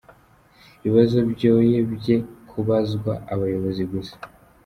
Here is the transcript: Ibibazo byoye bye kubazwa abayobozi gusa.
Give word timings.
Ibibazo 0.81 1.17
byoye 1.31 1.77
bye 1.93 2.17
kubazwa 2.49 3.13
abayobozi 3.33 3.83
gusa. 3.91 4.15